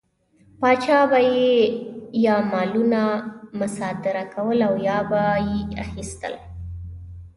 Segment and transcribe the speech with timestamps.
[0.59, 1.51] پاچا به یې
[2.25, 3.03] یا مالونه
[3.59, 6.33] مصادره کول او یا به یې اخیستل.